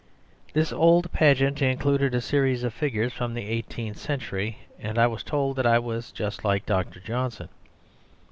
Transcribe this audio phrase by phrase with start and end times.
[0.53, 5.21] This old pageant included a series of figures from the eighteenth century, and I was
[5.21, 6.99] told that I was just like Dr.
[6.99, 7.49] Johnson.